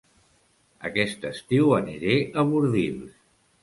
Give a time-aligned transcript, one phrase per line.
[0.89, 3.19] Aquest estiu aniré a Bordils